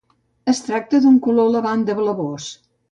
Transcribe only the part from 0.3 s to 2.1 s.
Es tracta d'un color lavanda